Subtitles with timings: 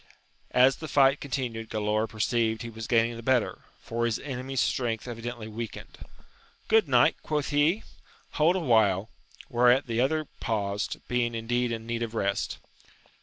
[0.49, 5.05] As the fight continued Galaor perceived he was gaining the better, for his enemy's strength
[5.05, 5.99] evi dently weakened:
[6.67, 7.17] Good knight?
[7.21, 7.83] quoth he,
[8.31, 9.11] hold a while!
[9.47, 12.57] whereat the other paused, being indeed in need of rest.